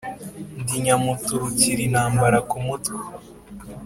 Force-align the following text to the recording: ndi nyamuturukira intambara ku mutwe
ndi 0.61 0.75
nyamuturukira 0.85 1.81
intambara 1.87 2.37
ku 2.49 2.57
mutwe 2.65 2.97